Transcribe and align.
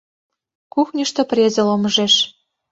Кухньышто 0.73 1.21
презе 1.29 1.61
ломыжеш. 1.67 2.15